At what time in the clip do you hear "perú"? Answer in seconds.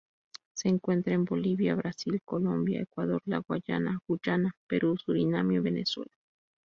4.67-4.97